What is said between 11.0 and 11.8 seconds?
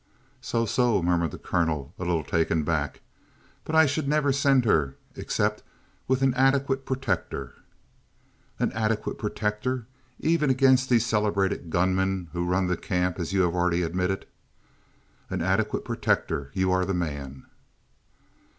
celebrated